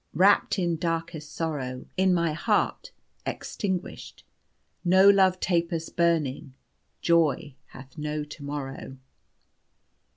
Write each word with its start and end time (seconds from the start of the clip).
"Wrapped 0.15 0.57
in 0.57 0.77
darkest 0.77 1.31
sorrow 1.31 1.85
In 1.95 2.11
my 2.11 2.33
heart, 2.33 2.89
extinguished, 3.23 4.23
No 4.83 5.07
love 5.07 5.39
tapers 5.39 5.89
burning 5.89 6.55
Joy 7.03 7.53
hath 7.67 7.99
no 7.99 8.23
to 8.23 8.43
morrow. 8.43 8.97